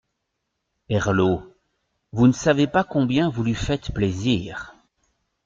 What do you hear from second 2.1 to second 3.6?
Vous ne savez pas combien vous lui